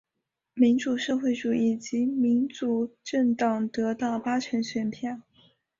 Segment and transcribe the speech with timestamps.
[0.55, 5.21] 民主社会主义及民主政党得到八成选票。